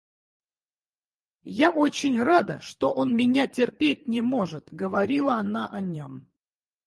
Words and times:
Я 1.57 1.69
очень 1.69 2.19
рада, 2.23 2.59
что 2.59 2.91
он 2.91 3.15
меня 3.15 3.45
терпеть 3.45 4.07
не 4.07 4.21
может,— 4.21 4.67
говорила 4.73 5.35
она 5.35 5.67
о 5.69 5.79
нем. 5.79 6.25